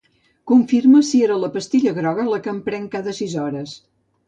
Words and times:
Confirma 0.51 1.01
si 1.09 1.21
era 1.25 1.37
la 1.43 1.51
pastilla 1.59 1.95
groga 1.99 2.27
la 2.33 2.41
que 2.47 2.53
em 2.55 2.65
prenc 2.73 2.91
cada 2.99 3.17
sis 3.21 3.39
hores. 3.45 3.79